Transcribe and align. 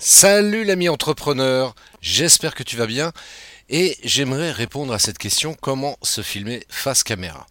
Salut 0.00 0.62
l'ami 0.62 0.88
entrepreneur, 0.88 1.74
j'espère 2.00 2.54
que 2.54 2.62
tu 2.62 2.76
vas 2.76 2.86
bien 2.86 3.12
et 3.68 3.96
j'aimerais 4.04 4.52
répondre 4.52 4.92
à 4.92 5.00
cette 5.00 5.18
question 5.18 5.54
comment 5.54 5.98
se 6.02 6.22
filmer 6.22 6.64
face 6.68 7.02
caméra? 7.02 7.48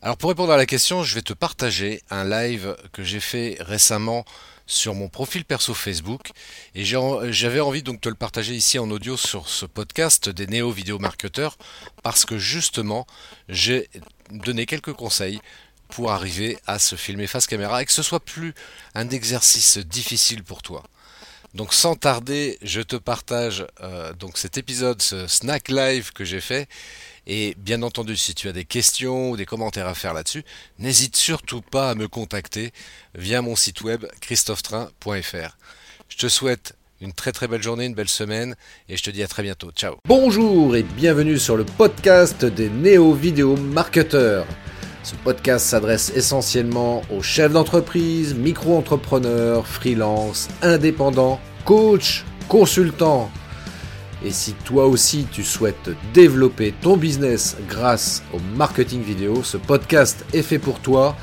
Alors 0.00 0.16
pour 0.16 0.30
répondre 0.30 0.54
à 0.54 0.56
la 0.56 0.64
question, 0.64 1.04
je 1.04 1.14
vais 1.14 1.20
te 1.20 1.34
partager 1.34 2.00
un 2.08 2.24
live 2.24 2.74
que 2.94 3.04
j'ai 3.04 3.20
fait 3.20 3.58
récemment 3.60 4.24
sur 4.66 4.94
mon 4.94 5.10
profil 5.10 5.44
perso 5.44 5.74
Facebook 5.74 6.30
et 6.74 6.82
j'avais 6.86 7.60
envie 7.60 7.82
donc 7.82 7.96
de 7.96 8.00
te 8.00 8.08
le 8.08 8.14
partager 8.14 8.54
ici 8.54 8.78
en 8.78 8.90
audio 8.90 9.18
sur 9.18 9.46
ce 9.46 9.66
podcast 9.66 10.30
des 10.30 10.46
néo 10.46 10.70
vidéo 10.70 10.98
marketeurs 10.98 11.58
parce 12.02 12.24
que 12.24 12.38
justement 12.38 13.06
j'ai 13.50 13.90
donné 14.30 14.64
quelques 14.64 14.94
conseils 14.94 15.42
pour 15.88 16.10
arriver 16.10 16.56
à 16.66 16.78
se 16.78 16.96
filmer 16.96 17.26
face 17.26 17.46
caméra 17.46 17.82
et 17.82 17.84
que 17.84 17.92
ce 17.92 18.02
soit 18.02 18.20
plus 18.20 18.54
un 18.94 19.10
exercice 19.10 19.76
difficile 19.76 20.42
pour 20.42 20.62
toi. 20.62 20.82
Donc 21.56 21.72
sans 21.72 21.94
tarder, 21.94 22.58
je 22.60 22.82
te 22.82 22.96
partage 22.96 23.66
euh, 23.82 24.12
donc 24.12 24.36
cet 24.36 24.58
épisode, 24.58 25.00
ce 25.00 25.26
snack 25.26 25.70
live 25.70 26.12
que 26.12 26.22
j'ai 26.22 26.42
fait. 26.42 26.68
Et 27.26 27.54
bien 27.56 27.82
entendu, 27.82 28.14
si 28.14 28.34
tu 28.34 28.48
as 28.48 28.52
des 28.52 28.66
questions 28.66 29.30
ou 29.30 29.38
des 29.38 29.46
commentaires 29.46 29.86
à 29.86 29.94
faire 29.94 30.12
là-dessus, 30.12 30.44
n'hésite 30.78 31.16
surtout 31.16 31.62
pas 31.62 31.90
à 31.90 31.94
me 31.94 32.08
contacter 32.08 32.72
via 33.14 33.40
mon 33.40 33.56
site 33.56 33.80
web 33.80 34.04
christophetrain.fr. 34.20 35.56
Je 36.10 36.16
te 36.18 36.28
souhaite 36.28 36.74
une 37.00 37.14
très 37.14 37.32
très 37.32 37.48
belle 37.48 37.62
journée, 37.62 37.86
une 37.86 37.94
belle 37.94 38.10
semaine 38.10 38.54
et 38.90 38.98
je 38.98 39.02
te 39.02 39.10
dis 39.10 39.22
à 39.22 39.26
très 39.26 39.42
bientôt. 39.42 39.70
Ciao. 39.70 39.96
Bonjour 40.04 40.76
et 40.76 40.82
bienvenue 40.82 41.38
sur 41.38 41.56
le 41.56 41.64
podcast 41.64 42.44
des 42.44 42.68
néo-vidéo 42.68 43.56
marketeurs. 43.56 44.46
Ce 45.06 45.14
podcast 45.14 45.64
s'adresse 45.66 46.10
essentiellement 46.16 47.00
aux 47.16 47.22
chefs 47.22 47.52
d'entreprise, 47.52 48.34
micro-entrepreneurs, 48.34 49.64
freelance, 49.64 50.48
indépendants, 50.62 51.40
coachs, 51.66 52.24
consultants. 52.48 53.28
Et 54.24 54.30
si 54.30 54.54
toi 54.64 54.86
aussi 54.86 55.26
tu 55.30 55.42
souhaites 55.42 55.90
développer 56.14 56.72
ton 56.80 56.96
business 56.96 57.56
grâce 57.68 58.22
au 58.32 58.38
marketing 58.56 59.02
vidéo, 59.02 59.42
ce 59.42 59.56
podcast 59.56 60.24
est 60.32 60.42
fait 60.42 60.60
pour 60.60 60.78
toi 60.80 61.16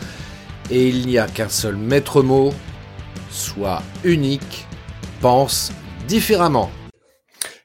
et 0.70 0.90
il 0.90 1.08
n'y 1.08 1.18
a 1.18 1.28
qu'un 1.28 1.48
seul 1.48 1.78
maître 1.78 2.22
mot, 2.22 2.54
sois 3.32 3.82
unique, 4.04 4.68
pense 5.22 5.72
différemment. 6.08 6.70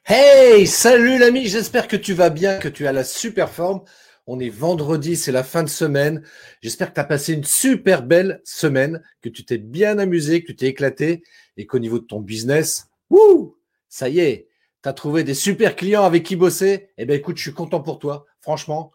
Hey, 0.05 0.65
salut 0.65 1.19
l'ami, 1.19 1.47
j'espère 1.47 1.87
que 1.87 1.97
tu 1.97 2.13
vas 2.13 2.29
bien, 2.29 2.59
que 2.59 2.69
tu 2.69 2.87
as 2.87 2.93
la 2.93 3.03
super 3.03 3.49
forme. 3.49 3.81
On 4.25 4.39
est 4.39 4.49
vendredi, 4.49 5.15
c'est 5.15 5.31
la 5.31 5.43
fin 5.43 5.63
de 5.63 5.69
semaine. 5.69 6.23
J'espère 6.61 6.89
que 6.89 6.93
tu 6.93 7.01
as 7.01 7.05
passé 7.05 7.33
une 7.33 7.43
super 7.43 8.03
belle 8.03 8.41
semaine, 8.45 9.01
que 9.21 9.29
tu 9.29 9.43
t'es 9.43 9.57
bien 9.57 9.99
amusé, 9.99 10.41
que 10.41 10.47
tu 10.47 10.55
t'es 10.55 10.67
éclaté 10.67 11.23
et 11.59 11.67
qu'au 11.67 11.77
niveau 11.77 11.99
de 11.99 12.05
ton 12.05 12.21
business, 12.21 12.89
wouh, 13.09 13.55
ça 13.87 14.09
y 14.09 14.19
est, 14.19 14.47
tu 14.81 14.89
as 14.89 14.93
trouvé 14.93 15.23
des 15.23 15.33
super 15.33 15.75
clients 15.75 16.03
avec 16.03 16.23
qui 16.23 16.35
bosser. 16.35 16.89
Eh 16.97 17.05
bien, 17.05 17.15
écoute, 17.15 17.37
je 17.37 17.43
suis 17.43 17.53
content 17.53 17.81
pour 17.81 17.99
toi. 17.99 18.25
Franchement, 18.41 18.91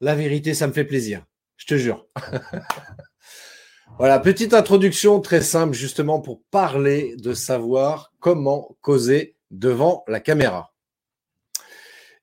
la 0.00 0.14
vérité, 0.14 0.54
ça 0.54 0.66
me 0.66 0.72
fait 0.72 0.84
plaisir. 0.84 1.24
Je 1.56 1.66
te 1.66 1.76
jure. 1.76 2.06
voilà, 3.98 4.18
petite 4.18 4.52
introduction 4.52 5.20
très 5.20 5.40
simple 5.40 5.74
justement 5.74 6.20
pour 6.20 6.42
parler 6.50 7.16
de 7.16 7.32
savoir 7.34 8.12
comment 8.20 8.76
causer 8.80 9.36
devant 9.50 10.04
la 10.06 10.20
caméra. 10.20 10.72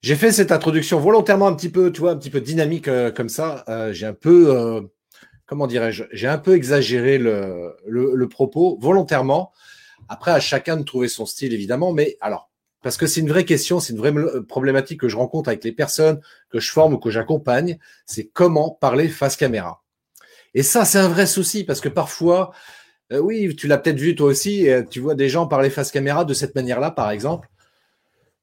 J'ai 0.02 0.16
fait 0.16 0.32
cette 0.32 0.52
introduction 0.52 1.00
volontairement 1.00 1.48
un 1.48 1.54
petit 1.54 1.70
peu, 1.70 1.92
tu 1.92 2.00
vois, 2.00 2.12
un 2.12 2.18
petit 2.18 2.30
peu 2.30 2.40
dynamique 2.40 2.88
euh, 2.88 3.12
comme 3.12 3.28
ça. 3.28 3.66
Euh, 3.68 3.92
j'ai 3.92 4.06
un 4.06 4.14
peu, 4.14 4.56
euh, 4.56 4.82
comment 5.46 5.68
dirais-je, 5.68 6.06
j'ai 6.14 6.28
un 6.28 6.38
peu 6.38 6.56
exagéré 6.56 7.18
le, 7.18 7.76
le, 7.86 8.30
propos 8.30 8.78
volontairement. 8.80 9.52
Après, 10.08 10.32
à 10.32 10.40
chacun 10.40 10.78
de 10.78 10.84
trouver 10.84 11.08
son 11.08 11.26
style, 11.26 11.54
évidemment. 11.54 11.94
Mais 11.94 12.18
alors, 12.22 12.50
parce 12.82 12.96
que 12.96 13.08
c'est 13.08 13.20
une 13.20 13.30
vraie 13.30 13.46
question, 13.46 13.80
c'est 13.80 13.94
une 13.94 14.00
vraie 14.00 14.14
problématique 14.48 15.02
que 15.02 15.10
je 15.10 15.18
rencontre 15.18 15.50
avec 15.50 15.64
les 15.64 15.72
personnes 15.72 16.22
que 16.50 16.60
je 16.60 16.72
forme 16.72 16.94
ou 16.94 16.98
que 16.98 17.10
j'accompagne, 17.10 17.78
c'est 18.06 18.28
comment 18.28 18.72
parler 18.72 19.10
face 19.10 19.36
caméra. 19.36 19.84
Et 20.54 20.64
ça, 20.64 20.86
c'est 20.86 20.98
un 20.98 21.10
vrai 21.10 21.28
souci 21.28 21.64
parce 21.64 21.82
que 21.82 21.90
parfois, 21.90 22.52
oui, 23.12 23.56
tu 23.56 23.68
l'as 23.68 23.78
peut-être 23.78 24.00
vu 24.00 24.16
toi 24.16 24.28
aussi, 24.28 24.68
tu 24.90 25.00
vois 25.00 25.16
des 25.16 25.30
gens 25.30 25.46
parler 25.46 25.70
face 25.70 25.92
caméra 25.92 26.26
de 26.26 26.34
cette 26.34 26.56
manière-là, 26.56 26.92
par 26.92 27.12
exemple. 27.12 27.50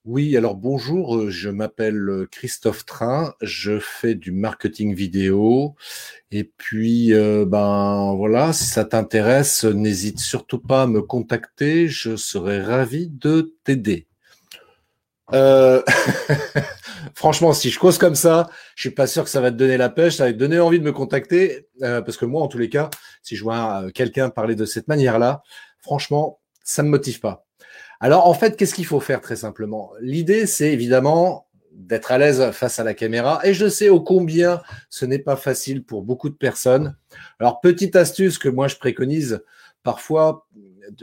Oui, 0.06 0.36
alors 0.36 0.54
bonjour, 0.54 1.16
euh, 1.16 1.30
je 1.30 1.50
m'appelle 1.50 2.08
euh, 2.08 2.28
Christophe 2.30 2.86
Train, 2.86 3.34
je 3.42 3.80
fais 3.80 4.14
du 4.14 4.30
marketing 4.30 4.94
vidéo 4.94 5.74
et 6.30 6.44
puis 6.44 7.12
euh, 7.12 7.44
ben 7.44 8.14
voilà, 8.16 8.52
si 8.52 8.66
ça 8.66 8.84
t'intéresse, 8.84 9.64
n'hésite 9.64 10.20
surtout 10.20 10.60
pas 10.60 10.82
à 10.84 10.86
me 10.86 11.02
contacter, 11.02 11.88
je 11.88 12.14
serai 12.14 12.62
ravi 12.62 13.08
de 13.08 13.56
t'aider. 13.64 14.06
Franchement, 17.14 17.52
si 17.52 17.70
je 17.70 17.80
cause 17.80 17.98
comme 17.98 18.14
ça, 18.14 18.46
je 18.76 18.82
suis 18.82 18.94
pas 18.94 19.08
sûr 19.08 19.24
que 19.24 19.30
ça 19.30 19.40
va 19.40 19.50
te 19.50 19.56
donner 19.56 19.76
la 19.76 19.88
pêche, 19.88 20.14
ça 20.14 20.26
va 20.26 20.32
te 20.32 20.38
donner 20.38 20.60
envie 20.60 20.78
de 20.78 20.84
me 20.84 20.92
contacter 20.92 21.66
parce 21.80 22.16
que 22.16 22.26
moi, 22.26 22.42
en 22.42 22.48
tous 22.48 22.58
les 22.58 22.68
cas, 22.68 22.90
si 23.24 23.34
je 23.34 23.42
vois 23.42 23.86
quelqu'un 23.92 24.30
parler 24.30 24.54
de 24.54 24.66
cette 24.66 24.86
manière-là, 24.86 25.42
franchement, 25.80 26.38
ça 26.62 26.84
me 26.84 26.90
motive 26.90 27.18
pas. 27.18 27.45
Alors 28.00 28.26
en 28.26 28.34
fait, 28.34 28.56
qu'est-ce 28.56 28.74
qu'il 28.74 28.86
faut 28.86 29.00
faire 29.00 29.20
très 29.20 29.36
simplement? 29.36 29.92
L'idée, 30.00 30.46
c'est 30.46 30.72
évidemment 30.72 31.46
d'être 31.72 32.10
à 32.10 32.18
l'aise 32.18 32.50
face 32.52 32.78
à 32.78 32.84
la 32.84 32.94
caméra. 32.94 33.40
Et 33.44 33.54
je 33.54 33.68
sais 33.68 33.88
ô 33.88 34.00
combien 34.00 34.62
ce 34.88 35.04
n'est 35.04 35.18
pas 35.18 35.36
facile 35.36 35.84
pour 35.84 36.02
beaucoup 36.02 36.28
de 36.28 36.34
personnes. 36.34 36.96
Alors 37.38 37.60
petite 37.60 37.96
astuce 37.96 38.38
que 38.38 38.48
moi 38.48 38.68
je 38.68 38.76
préconise 38.76 39.42
parfois, 39.82 40.46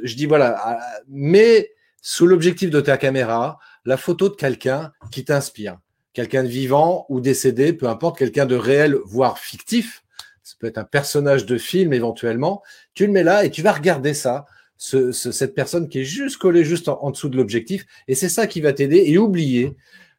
je 0.03 0.15
dis 0.15 0.25
voilà, 0.25 0.79
mets 1.07 1.71
sous 2.01 2.25
l'objectif 2.25 2.69
de 2.69 2.81
ta 2.81 2.97
caméra 2.97 3.59
la 3.85 3.97
photo 3.97 4.29
de 4.29 4.35
quelqu'un 4.35 4.91
qui 5.11 5.25
t'inspire. 5.25 5.77
Quelqu'un 6.13 6.43
de 6.43 6.47
vivant 6.47 7.05
ou 7.09 7.21
décédé, 7.21 7.73
peu 7.73 7.87
importe, 7.87 8.17
quelqu'un 8.17 8.45
de 8.45 8.55
réel, 8.55 8.95
voire 9.05 9.39
fictif. 9.39 10.03
Ça 10.43 10.55
peut 10.59 10.67
être 10.67 10.77
un 10.77 10.83
personnage 10.83 11.45
de 11.45 11.57
film 11.57 11.93
éventuellement. 11.93 12.61
Tu 12.93 13.07
le 13.07 13.11
mets 13.11 13.23
là 13.23 13.45
et 13.45 13.49
tu 13.49 13.61
vas 13.61 13.71
regarder 13.71 14.13
ça 14.13 14.45
cette 14.83 15.55
personne 15.55 15.87
qui 15.87 15.99
est 16.01 16.05
juste 16.05 16.37
collée 16.37 16.65
juste 16.65 16.89
en, 16.89 17.11
dessous 17.11 17.29
de 17.29 17.37
l'objectif. 17.37 17.85
Et 18.07 18.15
c'est 18.15 18.29
ça 18.29 18.47
qui 18.47 18.61
va 18.61 18.73
t'aider 18.73 19.03
et 19.07 19.17
oublier 19.17 19.75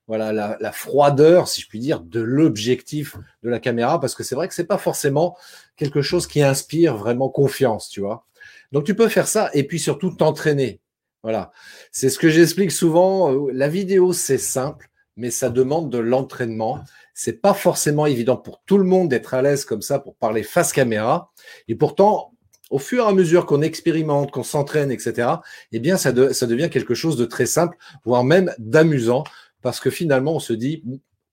voilà 0.06 0.32
la, 0.32 0.72
froideur, 0.72 1.48
si 1.48 1.62
je 1.62 1.68
puis 1.68 1.78
dire, 1.78 2.00
de 2.00 2.20
l'objectif 2.20 3.16
de 3.42 3.48
la 3.48 3.58
caméra, 3.58 4.00
parce 4.00 4.14
que 4.14 4.22
c'est 4.22 4.34
vrai 4.34 4.48
que 4.48 4.54
c'est 4.54 4.66
pas 4.66 4.76
forcément 4.76 5.34
quelque 5.76 6.02
chose 6.02 6.26
qui 6.26 6.42
inspire 6.42 6.94
vraiment 6.96 7.30
confiance, 7.30 7.88
tu 7.88 8.00
vois. 8.00 8.26
Donc 8.72 8.84
tu 8.84 8.94
peux 8.94 9.08
faire 9.08 9.28
ça 9.28 9.50
et 9.54 9.64
puis 9.64 9.78
surtout 9.78 10.10
t'entraîner. 10.10 10.80
Voilà, 11.22 11.52
c'est 11.90 12.10
ce 12.10 12.18
que 12.18 12.28
j'explique 12.28 12.70
souvent. 12.70 13.48
La 13.50 13.68
vidéo 13.68 14.12
c'est 14.12 14.36
simple, 14.36 14.90
mais 15.16 15.30
ça 15.30 15.48
demande 15.48 15.90
de 15.90 15.98
l'entraînement. 15.98 16.80
C'est 17.14 17.40
pas 17.40 17.54
forcément 17.54 18.04
évident 18.04 18.36
pour 18.36 18.62
tout 18.66 18.76
le 18.76 18.84
monde 18.84 19.08
d'être 19.08 19.32
à 19.32 19.40
l'aise 19.40 19.64
comme 19.64 19.80
ça 19.80 19.98
pour 19.98 20.16
parler 20.16 20.42
face 20.42 20.72
caméra. 20.72 21.32
Et 21.66 21.76
pourtant, 21.76 22.33
au 22.74 22.80
fur 22.80 23.04
et 23.04 23.08
à 23.08 23.12
mesure 23.12 23.46
qu'on 23.46 23.62
expérimente, 23.62 24.32
qu'on 24.32 24.42
s'entraîne, 24.42 24.90
etc., 24.90 25.28
eh 25.70 25.78
bien, 25.78 25.96
ça, 25.96 26.10
devient 26.10 26.68
quelque 26.68 26.94
chose 26.94 27.16
de 27.16 27.24
très 27.24 27.46
simple, 27.46 27.76
voire 28.04 28.24
même 28.24 28.52
d'amusant, 28.58 29.22
parce 29.62 29.78
que 29.78 29.90
finalement, 29.90 30.34
on 30.34 30.40
se 30.40 30.52
dit, 30.52 30.82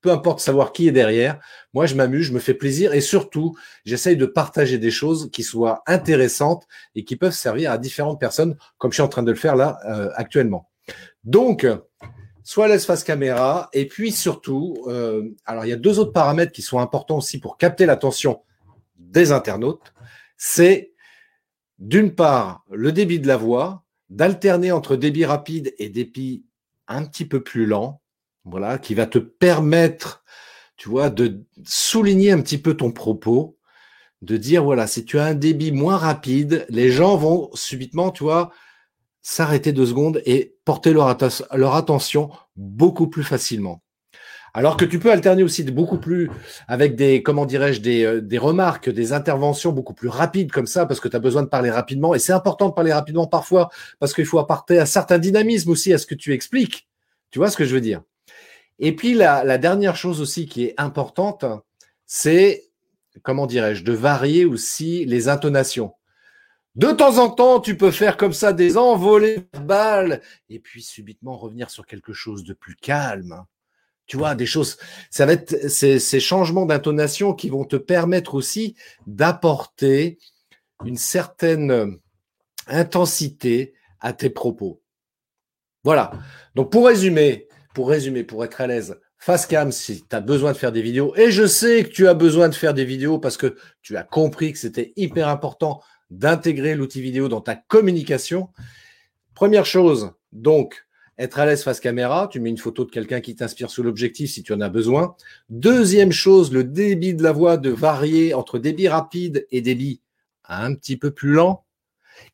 peu 0.01 0.11
importe 0.11 0.39
savoir 0.39 0.71
qui 0.71 0.87
est 0.87 0.91
derrière, 0.91 1.39
moi, 1.73 1.87
je 1.87 1.95
m'amuse, 1.95 2.27
je 2.27 2.33
me 2.33 2.39
fais 2.39 2.53
plaisir, 2.53 2.93
et 2.93 3.01
surtout, 3.01 3.55
j'essaye 3.85 4.17
de 4.17 4.27
partager 4.27 4.77
des 4.77 4.91
choses 4.91 5.31
qui 5.31 5.41
soient 5.41 5.81
intéressantes 5.87 6.67
et 6.93 7.03
qui 7.05 7.15
peuvent 7.15 7.33
servir 7.33 7.71
à 7.71 7.79
différentes 7.79 8.19
personnes, 8.19 8.55
comme 8.77 8.91
je 8.91 8.97
suis 8.97 9.01
en 9.01 9.07
train 9.07 9.23
de 9.23 9.31
le 9.31 9.37
faire 9.37 9.55
là 9.55 9.79
euh, 9.89 10.11
actuellement. 10.17 10.69
Donc, 11.23 11.65
soit 12.43 12.67
laisse 12.67 12.85
face 12.85 13.03
caméra, 13.03 13.71
et 13.73 13.87
puis 13.87 14.11
surtout, 14.11 14.77
euh, 14.85 15.23
alors 15.47 15.65
il 15.65 15.69
y 15.69 15.73
a 15.73 15.77
deux 15.77 15.97
autres 15.97 16.13
paramètres 16.13 16.51
qui 16.51 16.61
sont 16.61 16.77
importants 16.77 17.17
aussi 17.17 17.39
pour 17.39 17.57
capter 17.57 17.87
l'attention 17.87 18.43
des 18.99 19.31
internautes, 19.31 19.95
c'est 20.37 20.91
d'une 21.81 22.13
part, 22.13 22.63
le 22.69 22.91
débit 22.91 23.19
de 23.19 23.27
la 23.27 23.37
voix, 23.37 23.83
d'alterner 24.11 24.71
entre 24.71 24.95
débit 24.95 25.25
rapide 25.25 25.73
et 25.79 25.89
débit 25.89 26.45
un 26.87 27.03
petit 27.05 27.25
peu 27.25 27.43
plus 27.43 27.65
lent, 27.65 28.01
voilà, 28.45 28.77
qui 28.77 28.93
va 28.93 29.07
te 29.07 29.17
permettre, 29.17 30.23
tu 30.77 30.89
vois, 30.89 31.09
de 31.09 31.43
souligner 31.65 32.31
un 32.31 32.41
petit 32.41 32.59
peu 32.59 32.75
ton 32.75 32.91
propos, 32.91 33.57
de 34.21 34.37
dire, 34.37 34.63
voilà, 34.63 34.85
si 34.85 35.05
tu 35.05 35.17
as 35.17 35.25
un 35.25 35.33
débit 35.33 35.71
moins 35.71 35.97
rapide, 35.97 36.67
les 36.69 36.91
gens 36.91 37.17
vont 37.17 37.49
subitement, 37.55 38.11
tu 38.11 38.23
vois, 38.23 38.51
s'arrêter 39.23 39.73
deux 39.73 39.87
secondes 39.87 40.21
et 40.25 40.55
porter 40.65 40.93
leur, 40.93 41.17
leur 41.53 41.73
attention 41.73 42.29
beaucoup 42.55 43.07
plus 43.07 43.23
facilement. 43.23 43.81
Alors 44.53 44.75
que 44.75 44.83
tu 44.83 44.99
peux 44.99 45.11
alterner 45.11 45.43
aussi 45.43 45.63
beaucoup 45.63 45.97
plus 45.97 46.29
avec 46.67 46.95
des, 46.95 47.23
comment 47.23 47.45
dirais-je, 47.45 47.79
des, 47.79 48.03
euh, 48.03 48.21
des 48.21 48.37
remarques, 48.37 48.89
des 48.89 49.13
interventions 49.13 49.71
beaucoup 49.71 49.93
plus 49.93 50.09
rapides 50.09 50.51
comme 50.51 50.67
ça, 50.67 50.85
parce 50.85 50.99
que 50.99 51.07
tu 51.07 51.15
as 51.15 51.19
besoin 51.19 51.43
de 51.43 51.47
parler 51.47 51.71
rapidement. 51.71 52.13
Et 52.13 52.19
c'est 52.19 52.33
important 52.33 52.67
de 52.69 52.73
parler 52.73 52.91
rapidement 52.91 53.27
parfois, 53.27 53.69
parce 53.99 54.13
qu'il 54.13 54.25
faut 54.25 54.39
apporter 54.39 54.77
un 54.79 54.85
certain 54.85 55.19
dynamisme 55.19 55.69
aussi 55.69 55.93
à 55.93 55.97
ce 55.97 56.05
que 56.05 56.15
tu 56.15 56.33
expliques. 56.33 56.89
Tu 57.29 57.39
vois 57.39 57.49
ce 57.49 57.55
que 57.55 57.63
je 57.63 57.73
veux 57.73 57.81
dire? 57.81 58.01
Et 58.79 58.95
puis 58.95 59.13
la, 59.13 59.43
la 59.43 59.57
dernière 59.57 59.95
chose 59.95 60.19
aussi 60.19 60.47
qui 60.47 60.65
est 60.65 60.73
importante, 60.77 61.45
c'est, 62.05 62.65
comment 63.23 63.47
dirais-je, 63.47 63.85
de 63.85 63.93
varier 63.93 64.43
aussi 64.43 65.05
les 65.05 65.29
intonations. 65.29 65.93
De 66.75 66.91
temps 66.91 67.17
en 67.19 67.29
temps, 67.29 67.59
tu 67.59 67.77
peux 67.77 67.91
faire 67.91 68.17
comme 68.17 68.33
ça 68.33 68.53
des 68.53 68.77
envolées 68.77 69.45
verbales 69.53 70.21
et 70.49 70.59
puis 70.59 70.81
subitement 70.81 71.37
revenir 71.37 71.69
sur 71.69 71.85
quelque 71.85 72.11
chose 72.11 72.43
de 72.43 72.53
plus 72.53 72.75
calme. 72.75 73.45
Tu 74.11 74.17
vois, 74.17 74.35
des 74.35 74.45
choses, 74.45 74.75
ça 75.09 75.25
va 75.25 75.31
être 75.31 75.69
ces, 75.69 76.19
changements 76.19 76.65
d'intonation 76.65 77.33
qui 77.33 77.47
vont 77.47 77.63
te 77.63 77.77
permettre 77.77 78.35
aussi 78.35 78.75
d'apporter 79.07 80.17
une 80.83 80.97
certaine 80.97 81.97
intensité 82.67 83.73
à 84.01 84.11
tes 84.11 84.29
propos. 84.29 84.81
Voilà. 85.85 86.11
Donc 86.55 86.73
pour 86.73 86.87
résumer, 86.87 87.47
pour 87.73 87.87
résumer, 87.87 88.25
pour 88.25 88.43
être 88.43 88.59
à 88.59 88.67
l'aise, 88.67 88.99
face 89.17 89.45
cam 89.45 89.71
si 89.71 90.03
tu 90.05 90.13
as 90.13 90.19
besoin 90.19 90.51
de 90.51 90.57
faire 90.57 90.73
des 90.73 90.81
vidéos. 90.81 91.15
Et 91.15 91.31
je 91.31 91.47
sais 91.47 91.85
que 91.85 91.89
tu 91.91 92.09
as 92.09 92.13
besoin 92.13 92.49
de 92.49 92.55
faire 92.55 92.73
des 92.73 92.83
vidéos 92.83 93.17
parce 93.17 93.37
que 93.37 93.55
tu 93.81 93.95
as 93.95 94.03
compris 94.03 94.51
que 94.51 94.59
c'était 94.59 94.91
hyper 94.97 95.29
important 95.29 95.81
d'intégrer 96.09 96.75
l'outil 96.75 97.01
vidéo 97.01 97.29
dans 97.29 97.39
ta 97.39 97.55
communication. 97.55 98.49
Première 99.35 99.65
chose, 99.65 100.11
donc, 100.33 100.85
être 101.17 101.39
à 101.39 101.45
l'aise 101.45 101.63
face 101.63 101.79
caméra. 101.79 102.27
Tu 102.31 102.39
mets 102.39 102.49
une 102.49 102.57
photo 102.57 102.85
de 102.85 102.91
quelqu'un 102.91 103.21
qui 103.21 103.35
t'inspire 103.35 103.69
sous 103.69 103.83
l'objectif 103.83 104.31
si 104.31 104.43
tu 104.43 104.53
en 104.53 104.61
as 104.61 104.69
besoin. 104.69 105.15
Deuxième 105.49 106.11
chose, 106.11 106.51
le 106.51 106.63
débit 106.63 107.13
de 107.13 107.23
la 107.23 107.31
voix 107.31 107.57
de 107.57 107.69
varier 107.69 108.33
entre 108.33 108.59
débit 108.59 108.87
rapide 108.87 109.47
et 109.51 109.61
débit 109.61 110.01
un 110.45 110.73
petit 110.73 110.97
peu 110.97 111.11
plus 111.11 111.33
lent. 111.33 111.63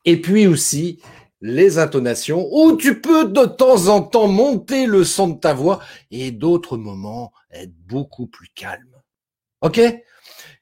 Et 0.04 0.20
puis 0.20 0.46
aussi, 0.46 1.00
les 1.40 1.78
intonations, 1.78 2.48
où 2.50 2.76
tu 2.76 3.00
peux 3.00 3.26
de 3.26 3.44
temps 3.44 3.88
en 3.88 4.02
temps 4.02 4.28
monter 4.28 4.86
le 4.86 5.04
son 5.04 5.28
de 5.28 5.38
ta 5.38 5.54
voix 5.54 5.80
et 6.10 6.30
d'autres 6.30 6.76
moments 6.76 7.32
être 7.50 7.72
beaucoup 7.86 8.26
plus 8.26 8.48
calme. 8.54 8.96
OK? 9.60 9.80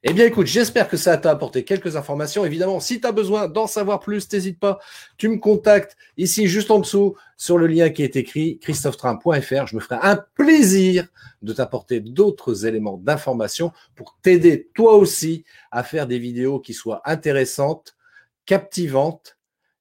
Eh 0.09 0.13
bien, 0.13 0.27
écoute, 0.27 0.47
j'espère 0.47 0.89
que 0.89 0.97
ça 0.97 1.17
t'a 1.17 1.33
apporté 1.33 1.65
quelques 1.65 1.97
informations. 1.97 2.45
Évidemment, 2.45 2.79
si 2.79 3.01
tu 3.01 3.07
as 3.09 3.13
besoin 3.13 3.49
d'en 3.49 3.67
savoir 3.67 3.99
plus, 3.99 4.33
n'hésite 4.33 4.61
pas. 4.61 4.79
Tu 5.17 5.29
me 5.29 5.39
contactes 5.39 5.97
ici, 6.17 6.47
juste 6.47 6.71
en 6.71 6.79
dessous, 6.79 7.17
sur 7.37 7.59
le 7.59 7.67
lien 7.67 7.91
qui 7.91 8.05
est 8.05 8.15
écrit, 8.15 8.61
christophetrain.fr. 8.61 9.67
Je 9.67 9.75
me 9.75 9.81
ferai 9.81 9.97
un 10.01 10.25
plaisir 10.35 11.09
de 11.43 11.53
t'apporter 11.53 11.99
d'autres 11.99 12.67
éléments 12.67 12.99
d'information 12.99 13.73
pour 13.97 14.17
t'aider 14.23 14.71
toi 14.77 14.95
aussi 14.95 15.45
à 15.73 15.83
faire 15.83 16.07
des 16.07 16.21
vidéos 16.21 16.61
qui 16.61 16.73
soient 16.73 17.03
intéressantes, 17.05 17.97
captivantes 18.45 19.37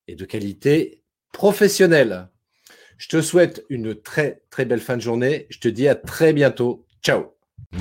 et 0.08 0.16
de 0.16 0.26
qualité 0.26 1.04
professionnelle. 1.34 2.30
Je 2.98 3.10
te 3.10 3.22
souhaite 3.22 3.64
une 3.70 3.94
très, 3.94 4.42
très 4.50 4.66
belle 4.66 4.82
fin 4.82 4.98
de 4.98 5.02
journée. 5.04 5.46
Je 5.50 5.60
te 5.60 5.68
dis 5.68 5.88
à 5.88 5.94
très 5.94 6.34
bientôt. 6.34 6.84
Ciao 7.04 7.35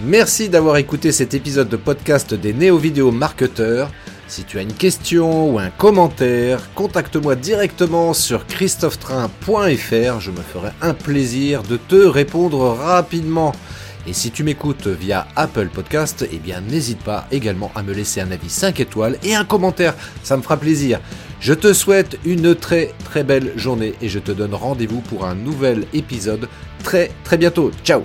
Merci 0.07 0.51
d'avoir 0.51 0.77
écouté 0.77 1.13
cet 1.13 1.33
épisode 1.33 1.71
de 1.71 1.77
podcast 1.77 2.35
des 2.35 2.53
néo-vidéo 2.53 3.11
marketeurs. 3.11 3.91
Si 4.29 4.45
tu 4.45 4.59
as 4.59 4.63
une 4.63 4.75
question 4.75 5.51
ou 5.51 5.59
un 5.59 5.71
commentaire, 5.71 6.61
contacte-moi 6.75 7.37
directement 7.37 8.13
sur 8.13 8.47
christophetrain.fr. 8.47 10.21
Je 10.21 10.31
me 10.31 10.43
ferai 10.43 10.71
un 10.83 10.93
plaisir 10.93 11.63
de 11.63 11.79
te 11.79 11.95
répondre 11.95 12.77
rapidement. 12.77 13.53
Et 14.07 14.13
si 14.13 14.31
tu 14.31 14.45
m'écoutes 14.45 14.89
via 14.89 15.27
Apple 15.37 15.69
Podcast, 15.73 16.29
eh 16.31 16.39
bien 16.39 16.61
n'hésite 16.61 17.03
pas 17.03 17.27
également 17.31 17.73
à 17.75 17.83
me 17.83 17.95
laisser 17.95 18.21
un 18.21 18.31
avis 18.31 18.51
5 18.51 18.81
étoiles 18.81 19.19
et 19.23 19.35
un 19.35 19.47
commentaire, 19.47 19.95
ça 20.23 20.37
me 20.37 20.43
fera 20.43 20.59
plaisir. 20.59 21.01
Je 21.41 21.55
te 21.55 21.73
souhaite 21.73 22.19
une 22.27 22.55
très 22.55 22.93
très 23.05 23.25
belle 23.25 23.53
journée 23.57 23.95
et 24.03 24.11
je 24.11 24.19
te 24.19 24.33
donne 24.33 24.55
rendez-vous 24.55 25.01
pour 25.01 25.25
un 25.25 25.35
nouvel 25.35 25.87
épisode 25.95 26.49
très 26.83 27.11
très 27.25 27.39
bientôt. 27.39 27.71
Ciao 27.85 28.03